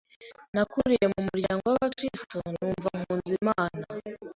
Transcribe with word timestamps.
Nakuriye 0.53 1.05
mu 1.13 1.19
muryango 1.27 1.63
w’abakristo, 1.67 2.35
numvaga 2.51 2.97
nkunze 3.03 3.31
Imana 3.41 3.81